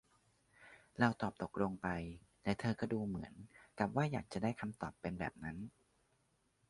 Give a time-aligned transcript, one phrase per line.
[0.99, 1.87] เราตอบตกลงไป
[2.43, 3.33] และเธอก็ดูเหมือน
[3.79, 5.57] กับว่าอยากจะให้คำตอบเป็นแบบนั้น